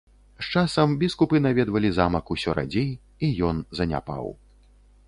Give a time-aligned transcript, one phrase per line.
[0.45, 2.89] З часам біскупы наведвалі замак ўсё радзей
[3.29, 4.37] і ён заняпаў.